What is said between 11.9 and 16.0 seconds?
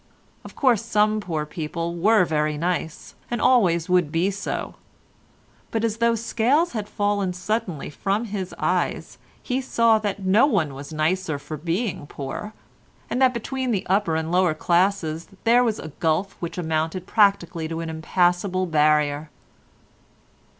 poor, and that between the upper and lower classes there was a